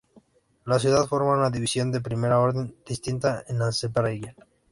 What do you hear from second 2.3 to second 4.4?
orden distinta en Azerbaiyán.